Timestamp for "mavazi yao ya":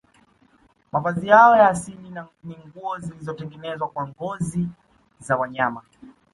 0.91-1.69